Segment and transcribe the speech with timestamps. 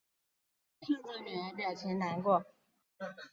[0.03, 0.03] 看
[1.03, 2.43] 着女儿表情难过